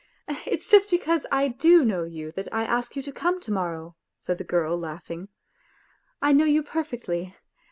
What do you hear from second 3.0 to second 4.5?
to come to morrow," said the